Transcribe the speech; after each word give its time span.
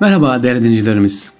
Merhaba 0.00 0.42
değerli 0.42 0.62
dinleyicilerimiz. 0.62 1.30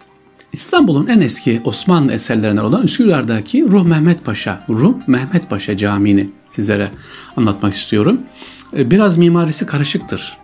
İstanbul'un 0.52 1.06
en 1.06 1.20
eski 1.20 1.60
Osmanlı 1.64 2.12
eserlerinden 2.12 2.64
olan 2.64 2.82
Üsküdar'daki 2.82 3.64
Ruh 3.64 3.84
Mehmet 3.84 4.24
Paşa, 4.24 4.64
Ruh 4.68 4.94
Mehmet 5.06 5.50
Paşa 5.50 5.76
Camii'ni 5.76 6.30
sizlere 6.50 6.88
anlatmak 7.36 7.74
istiyorum. 7.74 8.20
Ee, 8.76 8.90
biraz 8.90 9.18
mimarisi 9.18 9.66
karışıktır. 9.66 10.38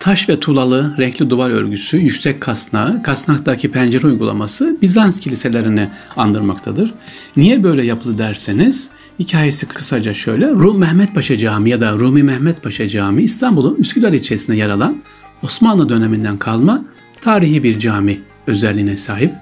Taş 0.00 0.28
ve 0.28 0.40
tuğlalı 0.40 0.94
renkli 0.98 1.30
duvar 1.30 1.50
örgüsü, 1.50 1.96
yüksek 1.96 2.40
kasnağı, 2.40 3.02
kasnaktaki 3.02 3.72
pencere 3.72 4.06
uygulaması 4.06 4.76
Bizans 4.82 5.20
kiliselerini 5.20 5.88
andırmaktadır. 6.16 6.94
Niye 7.36 7.62
böyle 7.62 7.84
yapıldı 7.84 8.18
derseniz, 8.18 8.90
hikayesi 9.18 9.68
kısaca 9.68 10.14
şöyle. 10.14 10.50
Rum 10.50 10.78
Mehmet 10.78 11.14
Paşa 11.14 11.36
Camii 11.36 11.70
ya 11.70 11.80
da 11.80 11.92
Rumi 11.92 12.22
Mehmet 12.22 12.62
Paşa 12.62 12.88
Camii 12.88 13.22
İstanbul'un 13.22 13.74
Üsküdar 13.74 14.12
ilçesinde 14.12 14.56
yer 14.56 14.68
alan 14.68 15.00
Osmanlı 15.42 15.88
döneminden 15.88 16.36
kalma 16.36 16.84
tarihi 17.20 17.62
bir 17.62 17.78
cami 17.78 18.20
özelliğine 18.46 18.96
sahip. 18.96 19.32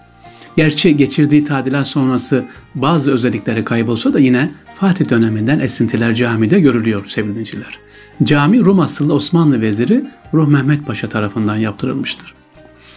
Gerçi 0.56 0.96
geçirdiği 0.96 1.44
tadilat 1.44 1.86
sonrası 1.86 2.44
bazı 2.74 3.12
özellikleri 3.12 3.64
kaybolsa 3.64 4.12
da 4.12 4.18
yine 4.18 4.50
Fatih 4.74 5.10
döneminden 5.10 5.60
esintiler 5.60 6.14
camide 6.14 6.60
görülüyor 6.60 7.06
sevgili 7.06 7.30
dinleyiciler. 7.30 7.78
Cami 8.22 8.64
Rum 8.64 8.80
asıllı 8.80 9.14
Osmanlı 9.14 9.60
veziri 9.60 10.04
Ruh 10.34 10.48
Mehmet 10.48 10.86
Paşa 10.86 11.08
tarafından 11.08 11.56
yaptırılmıştır. 11.56 12.34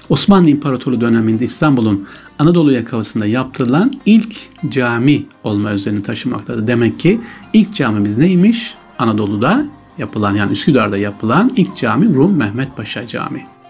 Osmanlı 0.10 0.50
İmparatorluğu 0.50 1.02
döneminde 1.02 1.44
İstanbul'un 1.46 2.08
Anadolu 2.40 2.72
yakasında 2.72 3.26
yaptırılan 3.26 3.94
ilk 4.06 4.36
cami 4.70 5.26
olma 5.44 5.70
özelliğini 5.70 6.04
taşımaktadır. 6.04 6.68
Demek 6.68 7.00
ki 7.00 7.22
ilk 7.54 7.74
camimiz 7.74 8.18
neymiş? 8.18 8.76
Anadolu'da 9.00 9.66
yapılan 9.98 10.36
yani 10.36 10.52
Üsküdar'da 10.52 10.98
yapılan 10.98 11.52
ilk 11.58 11.76
cami 11.76 12.16
Rum 12.16 12.38
Mehmet 12.38 12.78
Paşa 12.78 13.08
Camii. 13.08 13.61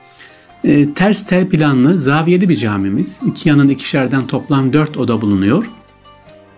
E, 0.63 0.93
ters 0.93 1.25
T 1.25 1.49
planlı 1.49 1.99
zaviyeli 1.99 2.49
bir 2.49 2.55
camimiz. 2.55 3.19
İki 3.27 3.49
yanın 3.49 3.69
ikişerden 3.69 4.27
toplam 4.27 4.73
dört 4.73 4.97
oda 4.97 5.21
bulunuyor. 5.21 5.71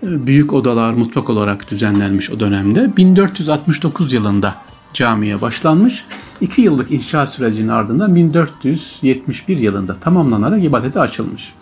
E, 0.03 0.25
büyük 0.25 0.53
odalar 0.53 0.94
mutfak 0.94 1.30
olarak 1.30 1.72
düzenlenmiş 1.72 2.31
o 2.31 2.39
dönemde. 2.39 2.97
1469 2.97 4.14
yılında 4.14 4.55
camiye 4.94 5.42
başlanmış. 5.42 6.05
İki 6.42 6.61
yıllık 6.61 6.92
inşaat 6.92 7.30
sürecinin 7.30 7.67
ardından 7.67 8.16
1471 8.16 9.58
yılında 9.58 10.00
tamamlanarak 10.00 10.64
ibadete 10.64 10.99
açılmış. 10.99 11.53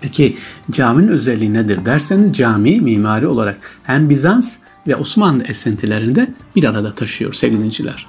Peki 0.00 0.36
caminin 0.70 1.08
özelliği 1.08 1.54
nedir 1.54 1.84
derseniz 1.84 2.32
cami 2.32 2.80
mimari 2.80 3.26
olarak 3.26 3.58
hem 3.82 4.10
Bizans 4.10 4.56
ve 4.86 4.96
Osmanlı 4.96 5.44
esintilerinde 5.44 6.34
bir 6.56 6.64
arada 6.64 6.94
taşıyor 6.94 7.32
sevgili 7.32 7.58
dinleyiciler. 7.58 8.06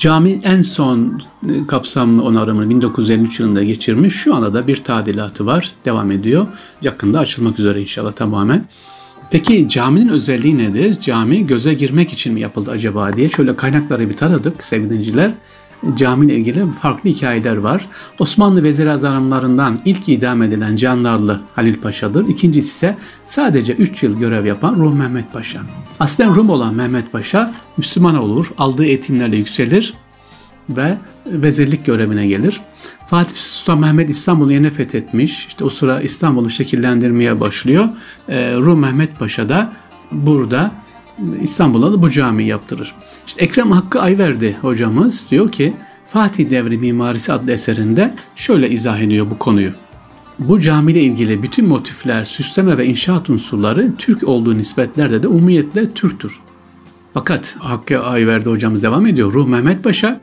Cami 0.00 0.40
en 0.44 0.62
son 0.62 1.22
e, 1.48 1.66
kapsamlı 1.66 2.22
onarımını 2.22 2.70
1953 2.70 3.40
yılında 3.40 3.62
geçirmiş. 3.64 4.14
Şu 4.14 4.34
anda 4.34 4.54
da 4.54 4.66
bir 4.66 4.76
tadilatı 4.84 5.46
var. 5.46 5.72
Devam 5.84 6.10
ediyor. 6.10 6.46
Yakında 6.82 7.18
açılmak 7.18 7.58
üzere 7.58 7.80
inşallah 7.80 8.12
tamamen. 8.12 8.64
Peki 9.30 9.68
caminin 9.68 10.08
özelliği 10.08 10.58
nedir? 10.58 11.00
Cami 11.00 11.46
göze 11.46 11.74
girmek 11.74 12.12
için 12.12 12.34
mi 12.34 12.40
yapıldı 12.40 12.70
acaba 12.70 13.16
diye 13.16 13.28
şöyle 13.28 13.56
kaynakları 13.56 14.08
bir 14.08 14.14
taradık 14.14 14.64
sevgili 14.64 14.90
dinciler 14.90 15.34
camiyle 15.94 16.34
ilgili 16.34 16.72
farklı 16.72 17.10
hikayeler 17.10 17.56
var. 17.56 17.86
Osmanlı 18.18 18.62
vezir 18.62 18.86
azamlarından 18.86 19.78
ilk 19.84 20.08
idam 20.08 20.42
edilen 20.42 20.76
Canlarlı 20.76 21.40
Halil 21.54 21.80
Paşa'dır. 21.80 22.28
İkincisi 22.28 22.68
ise 22.68 22.96
sadece 23.26 23.72
3 23.72 24.02
yıl 24.02 24.18
görev 24.18 24.46
yapan 24.46 24.76
Ruh 24.76 24.94
Mehmet 24.94 25.32
Paşa. 25.32 25.60
Aslen 26.00 26.34
Rum 26.34 26.50
olan 26.50 26.74
Mehmet 26.74 27.12
Paşa 27.12 27.54
Müslüman 27.76 28.14
olur, 28.14 28.52
aldığı 28.58 28.84
eğitimlerle 28.84 29.36
yükselir 29.36 29.94
ve 30.68 30.98
vezirlik 31.26 31.86
görevine 31.86 32.26
gelir. 32.26 32.60
Fatih 33.06 33.36
Sultan 33.36 33.80
Mehmet 33.80 34.10
İstanbul'u 34.10 34.52
yeni 34.52 34.70
fethetmiş. 34.70 35.46
İşte 35.46 35.64
o 35.64 35.70
sıra 35.70 36.00
İstanbul'u 36.00 36.50
şekillendirmeye 36.50 37.40
başlıyor. 37.40 37.88
Ee, 38.28 38.54
Rum 38.56 38.80
Mehmet 38.80 39.18
Paşa 39.18 39.48
da 39.48 39.72
burada 40.12 40.72
İstanbul'a 41.42 41.92
da 41.92 42.02
bu 42.02 42.10
cami 42.10 42.44
yaptırır. 42.44 42.94
İşte 43.26 43.44
Ekrem 43.44 43.70
Hakkı 43.70 44.00
Ayverdi 44.00 44.56
hocamız 44.60 45.26
diyor 45.30 45.52
ki 45.52 45.72
Fatih 46.08 46.50
Devri 46.50 46.78
Mimarisi 46.78 47.32
adlı 47.32 47.52
eserinde 47.52 48.14
şöyle 48.36 48.70
izah 48.70 49.00
ediyor 49.00 49.30
bu 49.30 49.38
konuyu. 49.38 49.70
Bu 50.38 50.60
camiyle 50.60 51.00
ilgili 51.00 51.42
bütün 51.42 51.68
motifler, 51.68 52.24
süsleme 52.24 52.78
ve 52.78 52.86
inşaat 52.86 53.30
unsurları 53.30 53.92
Türk 53.98 54.28
olduğu 54.28 54.58
nispetlerde 54.58 55.22
de 55.22 55.28
umumiyetle 55.28 55.92
Türktür. 55.92 56.40
Fakat 57.14 57.56
Hakkı 57.58 58.02
Ayverdi 58.02 58.50
hocamız 58.50 58.82
devam 58.82 59.06
ediyor. 59.06 59.32
Ruh 59.32 59.46
Mehmet 59.46 59.84
Paşa 59.84 60.20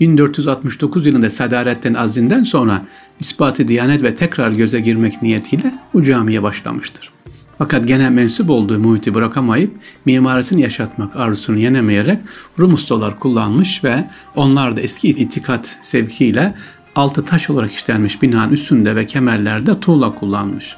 1469 0.00 1.06
yılında 1.06 1.30
Sadarettin 1.30 1.94
Azzi'nden 1.94 2.44
sonra 2.44 2.86
ispatı 3.20 3.68
diyanet 3.68 4.02
ve 4.02 4.14
tekrar 4.14 4.50
göze 4.50 4.80
girmek 4.80 5.22
niyetiyle 5.22 5.74
bu 5.94 6.02
camiye 6.02 6.42
başlamıştır. 6.42 7.12
Fakat 7.58 7.88
gene 7.88 8.10
mensup 8.10 8.50
olduğu 8.50 8.78
muhiti 8.78 9.14
bırakamayıp 9.14 9.74
mimarisini 10.04 10.62
yaşatmak 10.62 11.16
arzusunu 11.16 11.58
yenemeyerek 11.58 12.18
Rum 12.58 12.74
ustalar 12.74 13.18
kullanmış 13.18 13.84
ve 13.84 14.10
onlar 14.36 14.76
da 14.76 14.80
eski 14.80 15.08
itikat 15.08 15.78
sevkiyle 15.82 16.54
altı 16.94 17.24
taş 17.24 17.50
olarak 17.50 17.72
işlenmiş 17.72 18.22
binanın 18.22 18.52
üstünde 18.52 18.96
ve 18.96 19.06
kemerlerde 19.06 19.80
tuğla 19.80 20.14
kullanmış. 20.14 20.76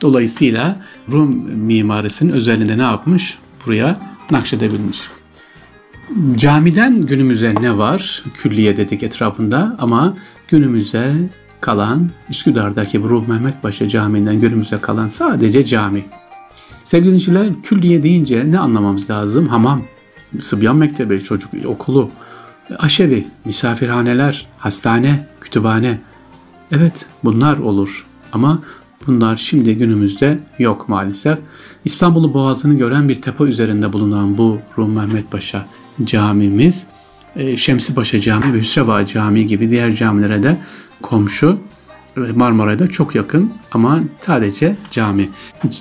Dolayısıyla 0.00 0.76
Rum 1.12 1.34
mimarisinin 1.50 2.32
özelliğinde 2.32 2.78
ne 2.78 2.82
yapmış? 2.82 3.38
Buraya 3.66 3.96
nakşedebilmiş. 4.30 4.98
Camiden 6.36 7.06
günümüze 7.06 7.54
ne 7.60 7.78
var? 7.78 8.24
Külliye 8.34 8.76
dedik 8.76 9.02
etrafında 9.02 9.76
ama 9.78 10.16
günümüze 10.48 11.14
kalan 11.62 12.10
Üsküdar'daki 12.30 12.98
Ruh 13.02 13.26
Mehmet 13.26 13.62
Paşa 13.62 13.88
Camii'nden 13.88 14.40
günümüze 14.40 14.76
kalan 14.76 15.08
sadece 15.08 15.64
cami. 15.64 16.04
Sevgili 16.84 17.06
dinleyiciler 17.06 17.46
külliye 17.62 18.02
deyince 18.02 18.50
ne 18.50 18.58
anlamamız 18.58 19.10
lazım? 19.10 19.48
Hamam, 19.48 19.82
Sıbyan 20.40 20.76
Mektebi, 20.76 21.20
çocuk 21.20 21.50
okulu, 21.66 22.10
aşevi, 22.78 23.26
misafirhaneler, 23.44 24.46
hastane, 24.58 25.26
kütüphane. 25.40 26.00
Evet 26.72 27.06
bunlar 27.24 27.58
olur 27.58 28.06
ama 28.32 28.60
bunlar 29.06 29.36
şimdi 29.36 29.78
günümüzde 29.78 30.38
yok 30.58 30.88
maalesef. 30.88 31.38
İstanbul'u 31.84 32.34
boğazını 32.34 32.74
gören 32.74 33.08
bir 33.08 33.22
tepe 33.22 33.44
üzerinde 33.44 33.92
bulunan 33.92 34.38
bu 34.38 34.58
Rum 34.78 34.92
Mehmet 34.92 35.30
Paşa 35.30 35.66
camimiz 36.04 36.86
Şemsi 37.56 37.94
Paşa 37.94 38.20
Camii 38.20 38.52
ve 38.52 38.58
Hüsreva 38.58 39.06
Camii 39.06 39.46
gibi 39.46 39.70
diğer 39.70 39.94
camilere 39.94 40.42
de 40.42 40.58
komşu. 41.02 41.58
Marmaray'da 42.34 42.86
çok 42.86 43.14
yakın 43.14 43.52
ama 43.72 44.00
sadece 44.20 44.76
cami. 44.90 45.28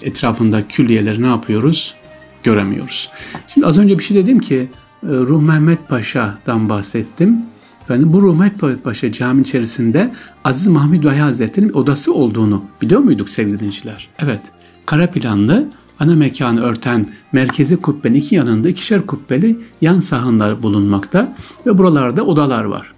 Etrafında 0.03 0.67
külliyeleri 0.67 1.21
ne 1.21 1.27
yapıyoruz? 1.27 1.95
Göremiyoruz. 2.43 3.11
Şimdi 3.47 3.67
az 3.67 3.77
önce 3.77 3.97
bir 3.97 4.03
şey 4.03 4.17
dedim 4.17 4.39
ki 4.39 4.69
e, 5.03 5.07
Ruh 5.07 5.41
Mehmet 5.41 5.89
Paşa'dan 5.89 6.69
bahsettim. 6.69 7.45
Yani 7.89 8.13
bu 8.13 8.21
Ruh 8.21 8.39
Mehmet 8.39 8.83
Paşa 8.83 9.11
cami 9.11 9.41
içerisinde 9.41 10.13
Aziz 10.43 10.67
Mahmud 10.67 11.05
Vahi 11.05 11.19
Hazretleri'nin 11.19 11.73
odası 11.73 12.13
olduğunu 12.13 12.63
biliyor 12.81 13.01
muyduk 13.01 13.29
sevgili 13.29 13.59
dinleyiciler? 13.59 14.09
Evet. 14.19 14.41
Kara 14.85 15.09
planlı 15.09 15.69
ana 16.01 16.15
mekanı 16.15 16.61
örten 16.61 17.07
merkezi 17.31 17.77
kubbenin 17.77 18.15
iki 18.15 18.35
yanında 18.35 18.69
ikişer 18.69 19.05
kubbeli 19.05 19.59
yan 19.81 19.99
sahanlar 19.99 20.63
bulunmakta 20.63 21.37
ve 21.65 21.77
buralarda 21.77 22.23
odalar 22.23 22.63
var. 22.63 22.93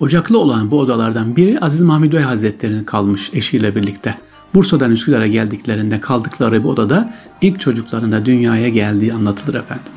Ocaklı 0.00 0.38
olan 0.38 0.70
bu 0.70 0.78
odalardan 0.78 1.36
biri 1.36 1.60
Aziz 1.60 1.80
Mahmud 1.80 2.12
Bey 2.12 2.20
Hazretleri'nin 2.20 2.84
kalmış 2.84 3.30
eşiyle 3.32 3.74
birlikte. 3.74 4.14
Bursa'dan 4.54 4.90
Üsküdar'a 4.90 5.26
geldiklerinde 5.26 6.00
kaldıkları 6.00 6.64
bu 6.64 6.68
odada 6.68 7.14
ilk 7.40 7.60
çocuklarında 7.60 8.24
dünyaya 8.24 8.68
geldiği 8.68 9.14
anlatılır 9.14 9.54
efendim. 9.54 9.92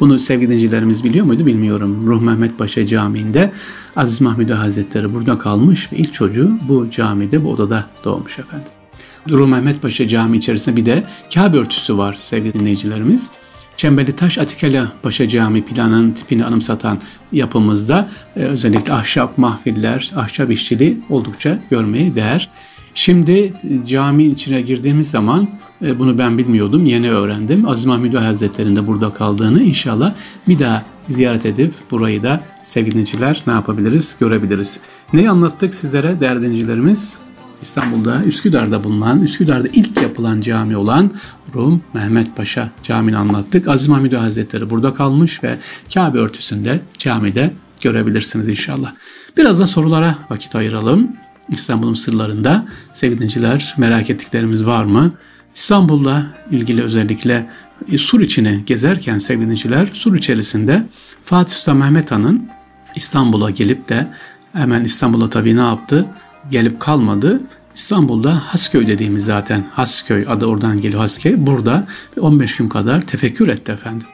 Bunu 0.00 0.18
sevgili 0.18 0.52
dincilerimiz 0.52 1.04
biliyor 1.04 1.26
muydu 1.26 1.46
bilmiyorum. 1.46 2.06
Ruh 2.06 2.22
Mehmet 2.22 2.58
Paşa 2.58 2.86
Camii'nde 2.86 3.52
Aziz 3.96 4.20
Mahmud 4.20 4.50
Hazretleri 4.50 5.14
burada 5.14 5.38
kalmış 5.38 5.92
ve 5.92 5.96
ilk 5.96 6.14
çocuğu 6.14 6.50
bu 6.68 6.90
camide 6.90 7.44
bu 7.44 7.50
odada 7.50 7.86
doğmuş 8.04 8.38
efendim. 8.38 8.81
Ruh 9.30 9.48
Mehmet 9.48 9.82
Paşa 9.82 10.08
Camii 10.08 10.38
içerisinde 10.38 10.76
bir 10.76 10.86
de 10.86 11.04
Kabe 11.34 11.56
örtüsü 11.56 11.98
var 11.98 12.16
sevgili 12.18 12.54
dinleyicilerimiz. 12.54 13.30
Çemberli 13.76 14.12
Taş 14.12 14.38
Atikale 14.38 14.82
Paşa 15.02 15.28
Cami 15.28 15.64
planının 15.64 16.12
tipini 16.12 16.44
anımsatan 16.44 16.98
yapımızda 17.32 18.08
e, 18.36 18.40
özellikle 18.40 18.92
ahşap 18.92 19.38
mahfiller, 19.38 20.12
ahşap 20.16 20.50
işçiliği 20.50 20.98
oldukça 21.10 21.58
görmeye 21.70 22.14
değer. 22.14 22.50
Şimdi 22.94 23.32
e, 23.32 23.52
cami 23.86 24.24
içine 24.24 24.60
girdiğimiz 24.60 25.10
zaman 25.10 25.48
e, 25.84 25.98
bunu 25.98 26.18
ben 26.18 26.38
bilmiyordum, 26.38 26.86
yeni 26.86 27.10
öğrendim. 27.10 27.68
Aziz 27.68 27.84
Mahmud 27.84 28.14
Hazretleri'nin 28.14 28.86
burada 28.86 29.12
kaldığını 29.12 29.62
inşallah 29.62 30.14
bir 30.48 30.58
daha 30.58 30.82
ziyaret 31.08 31.46
edip 31.46 31.74
burayı 31.90 32.22
da 32.22 32.40
sevgili 32.64 33.04
ne 33.46 33.52
yapabiliriz, 33.52 34.16
görebiliriz. 34.20 34.80
Neyi 35.12 35.30
anlattık 35.30 35.74
sizlere 35.74 36.20
değerli 36.20 36.42
dincilerimiz? 36.42 37.18
İstanbul'da 37.62 38.24
Üsküdar'da 38.24 38.84
bulunan, 38.84 39.22
Üsküdar'da 39.22 39.68
ilk 39.68 40.02
yapılan 40.02 40.40
cami 40.40 40.76
olan 40.76 41.10
Rum 41.54 41.82
Mehmet 41.94 42.36
Paşa 42.36 42.70
Camii'ni 42.82 43.16
anlattık. 43.16 43.68
Aziz 43.68 43.88
Mahmud 43.88 44.12
Hazretleri 44.12 44.70
burada 44.70 44.94
kalmış 44.94 45.44
ve 45.44 45.58
Kabe 45.94 46.18
örtüsünde 46.18 46.80
camide 46.98 47.54
görebilirsiniz 47.80 48.48
inşallah. 48.48 48.92
Biraz 49.36 49.60
da 49.60 49.66
sorulara 49.66 50.18
vakit 50.30 50.54
ayıralım. 50.54 51.08
İstanbul'un 51.48 51.94
sırlarında 51.94 52.66
sevgili 52.92 53.58
merak 53.76 54.10
ettiklerimiz 54.10 54.66
var 54.66 54.84
mı? 54.84 55.12
İstanbul'la 55.54 56.26
ilgili 56.50 56.82
özellikle 56.82 57.50
sur 57.96 58.20
içini 58.20 58.62
gezerken 58.66 59.18
sevgili 59.18 59.44
dinleyiciler 59.44 59.88
sur 59.92 60.16
içerisinde 60.16 60.86
Fatih 61.24 61.54
Sultan 61.54 61.76
Mehmet 61.76 62.10
Han'ın 62.10 62.48
İstanbul'a 62.96 63.50
gelip 63.50 63.88
de 63.88 64.08
hemen 64.52 64.84
İstanbul'a 64.84 65.30
tabii 65.30 65.56
ne 65.56 65.60
yaptı? 65.60 66.06
Gelip 66.50 66.80
kalmadı. 66.80 67.40
İstanbul'da 67.74 68.34
Hasköy 68.34 68.86
dediğimiz 68.86 69.24
zaten 69.24 69.66
Hasköy 69.72 70.24
adı 70.28 70.46
oradan 70.46 70.80
geliyor 70.80 71.00
Hasköy. 71.00 71.34
Burada 71.36 71.86
15 72.20 72.56
gün 72.56 72.68
kadar 72.68 73.00
tefekkür 73.00 73.48
etti 73.48 73.72
efendim. 73.72 74.06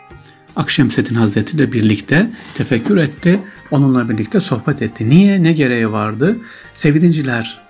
Akşemseddin 0.57 1.15
Hazretleri 1.15 1.57
ile 1.57 1.73
birlikte 1.73 2.31
tefekkür 2.55 2.97
etti. 2.97 3.41
Onunla 3.71 4.09
birlikte 4.09 4.41
sohbet 4.41 4.83
etti. 4.83 5.09
Niye? 5.09 5.43
Ne 5.43 5.53
gereği 5.53 5.93
vardı? 5.93 6.37
Sevgilinciler 6.75 7.61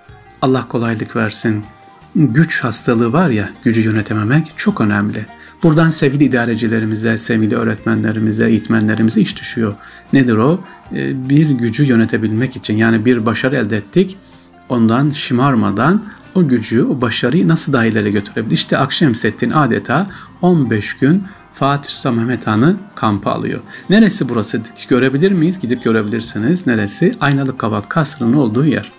Allah 0.43 0.69
kolaylık 0.69 1.17
versin. 1.17 1.65
Güç 2.17 2.65
hastalığı 2.65 3.13
var 3.13 3.31
ya, 3.31 3.51
gücü 3.65 3.81
yönetememek 3.81 4.53
çok 4.57 4.81
önemli. 4.81 5.27
Buradan 5.63 5.91
sevgili 5.91 6.25
idarecilerimize, 6.25 7.19
sevgili 7.19 7.57
öğretmenlerimize, 7.57 8.49
eğitmenlerimize 8.49 9.21
iş 9.21 9.41
düşüyor. 9.41 9.75
Nedir 10.13 10.37
o? 10.37 10.61
Ee, 10.93 11.29
bir 11.29 11.51
gücü 11.51 11.85
yönetebilmek 11.85 12.57
için 12.57 12.77
yani 12.77 13.05
bir 13.05 13.27
başarı 13.27 13.57
elde 13.57 13.77
ettik. 13.77 14.17
Ondan 14.69 15.11
şımarmadan 15.11 16.05
o 16.35 16.49
gücü, 16.49 16.83
o 16.85 17.01
başarıyı 17.01 17.49
nasıl 17.49 17.73
daha 17.73 17.85
ileri 17.85 18.13
götürebilir? 18.13 18.55
İşte 18.55 18.79
Akşemseddin 18.79 19.51
adeta 19.51 20.07
15 20.43 20.97
gün 20.97 21.25
Fatih 21.55 21.91
Sultan 21.91 22.15
Mehmet 22.15 22.47
Han'ı 22.47 22.77
kampa 22.95 23.31
alıyor. 23.31 23.61
Neresi 23.91 24.29
burası? 24.29 24.63
Görebilir 24.89 25.33
miyiz? 25.33 25.61
Gidip 25.61 25.85
görebilirsiniz. 25.85 26.67
Neresi? 26.67 27.15
Aynalı 27.21 27.59
Kavak 27.59 27.91
Kasrı'nın 27.91 28.33
olduğu 28.33 28.67
yer. 28.67 28.93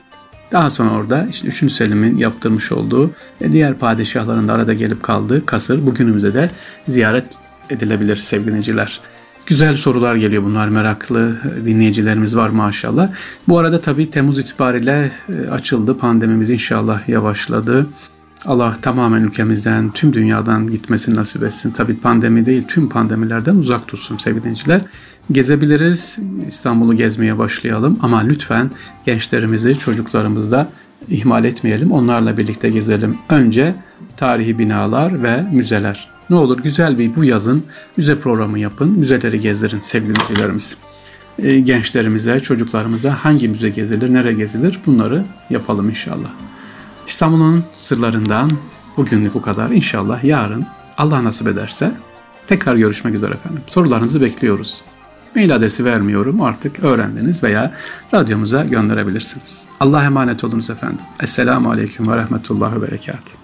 Daha 0.51 0.69
sonra 0.69 0.91
orada 0.91 1.27
işte 1.29 1.47
3. 1.47 1.71
Selim'in 1.71 2.17
yaptırmış 2.17 2.71
olduğu 2.71 3.11
ve 3.41 3.51
diğer 3.51 3.77
padişahların 3.77 4.47
da 4.47 4.53
arada 4.53 4.73
gelip 4.73 5.03
kaldığı 5.03 5.45
kasır 5.45 5.85
bugünümüzde 5.85 6.33
de 6.33 6.51
ziyaret 6.87 7.25
edilebilir 7.69 8.15
sevgiliciler. 8.15 8.99
Güzel 9.49 9.77
sorular 9.77 10.15
geliyor 10.15 10.43
bunlar 10.43 10.67
meraklı 10.69 11.37
dinleyicilerimiz 11.65 12.35
var 12.35 12.49
maşallah. 12.49 13.09
Bu 13.47 13.59
arada 13.59 13.81
tabii 13.81 14.09
Temmuz 14.09 14.39
itibariyle 14.39 15.11
e, 15.29 15.49
açıldı 15.49 15.97
pandemimiz 15.97 16.49
inşallah 16.49 17.09
yavaşladı. 17.09 17.87
Allah 18.45 18.77
tamamen 18.81 19.23
ülkemizden, 19.23 19.91
tüm 19.91 20.13
dünyadan 20.13 20.67
gitmesini 20.67 21.15
nasip 21.15 21.43
etsin. 21.43 21.71
Tabii 21.71 21.97
pandemi 21.97 22.45
değil, 22.45 22.63
tüm 22.67 22.89
pandemilerden 22.89 23.55
uzak 23.55 23.87
tutsun 23.87 24.17
sevgili 24.17 24.43
dinleyiciler. 24.43 24.81
Gezebiliriz, 25.31 26.19
İstanbul'u 26.47 26.95
gezmeye 26.95 27.37
başlayalım 27.37 27.99
ama 28.01 28.19
lütfen 28.19 28.71
gençlerimizi, 29.05 29.79
çocuklarımızı 29.79 30.51
da 30.51 30.67
ihmal 31.09 31.45
etmeyelim. 31.45 31.91
Onlarla 31.91 32.37
birlikte 32.37 32.69
gezelim. 32.69 33.17
Önce 33.29 33.75
tarihi 34.17 34.59
binalar 34.59 35.23
ve 35.23 35.45
müzeler. 35.51 36.18
Ne 36.29 36.35
olur 36.35 36.59
güzel 36.59 36.97
bir 36.97 37.15
bu 37.15 37.23
yazın 37.23 37.63
müze 37.97 38.19
programı 38.19 38.59
yapın, 38.59 38.89
müzeleri 38.89 39.39
gezdirin 39.39 39.79
sevgili 39.79 40.15
dinleyicilerimiz. 40.15 40.77
Ee, 41.39 41.59
gençlerimize, 41.59 42.39
çocuklarımıza 42.39 43.25
hangi 43.25 43.49
müze 43.49 43.69
gezilir, 43.69 44.13
nereye 44.13 44.33
gezilir 44.33 44.79
bunları 44.85 45.25
yapalım 45.49 45.89
inşallah. 45.89 46.29
İstanbul'un 47.07 47.63
sırlarından 47.73 48.51
bugünlük 48.97 49.33
bu 49.33 49.41
kadar. 49.41 49.69
İnşallah 49.69 50.23
yarın 50.23 50.65
Allah 50.97 51.23
nasip 51.23 51.47
ederse 51.47 51.91
tekrar 52.47 52.75
görüşmek 52.75 53.15
üzere 53.15 53.33
efendim. 53.33 53.61
Sorularınızı 53.67 54.21
bekliyoruz. 54.21 54.81
Mail 55.35 55.55
adresi 55.55 55.85
vermiyorum 55.85 56.41
artık 56.41 56.83
öğrendiniz 56.83 57.43
veya 57.43 57.71
radyomuza 58.13 58.63
gönderebilirsiniz. 58.63 59.67
Allah'a 59.79 60.03
emanet 60.03 60.43
olunuz 60.43 60.69
efendim. 60.69 61.05
Esselamu 61.23 61.71
Aleyküm 61.71 62.11
ve 62.11 62.15
Rahmetullah 62.15 62.75
ve 62.75 62.81
Berekatuhu. 62.81 63.38